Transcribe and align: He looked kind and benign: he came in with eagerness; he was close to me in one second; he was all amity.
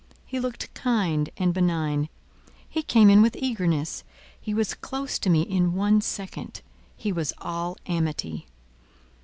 He 0.25 0.39
looked 0.39 0.73
kind 0.73 1.29
and 1.37 1.53
benign: 1.53 2.09
he 2.67 2.81
came 2.81 3.07
in 3.07 3.21
with 3.21 3.35
eagerness; 3.37 4.03
he 4.41 4.51
was 4.51 4.73
close 4.73 5.19
to 5.19 5.29
me 5.29 5.43
in 5.43 5.75
one 5.75 6.01
second; 6.01 6.61
he 6.97 7.11
was 7.11 7.33
all 7.39 7.77
amity. 7.85 8.47